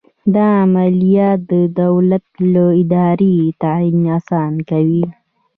دا 0.35 0.47
عملیه 0.63 1.29
د 1.49 1.51
دولت 1.81 2.23
د 2.53 2.57
دارایۍ 2.93 3.39
تعین 3.61 3.99
اسانه 4.17 4.61
کوي. 4.69 5.05